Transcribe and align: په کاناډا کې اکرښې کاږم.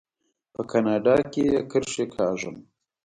په 0.53 0.61
کاناډا 0.71 1.15
کې 1.33 1.43
اکرښې 1.61 2.05
کاږم. 2.15 2.55